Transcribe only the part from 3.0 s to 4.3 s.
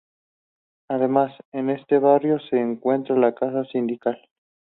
la Casa Sindical.